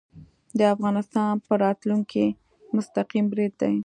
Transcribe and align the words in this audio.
د 0.57 0.59
افغانستان 0.73 1.31
په 1.45 1.53
راتلونکې 1.63 2.25
مستقیم 2.75 3.25
برید 3.31 3.53
دی 3.61 3.75